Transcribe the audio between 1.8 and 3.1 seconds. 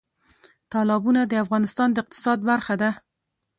د اقتصاد برخه ده.